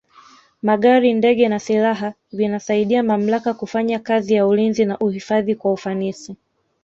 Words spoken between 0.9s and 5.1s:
ndege na silaha vinasaidia mamlaka kufanya kazi ya ulinzi na